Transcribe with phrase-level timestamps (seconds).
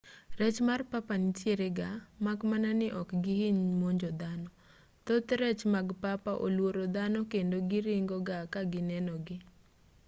[0.39, 1.89] rech mar papa nitiere ga
[2.25, 4.49] mak mana ni ok gihiny monjo dhano
[5.05, 9.37] thoth rech mag papa oluoro dhano kendo giringo ga ka gineno gi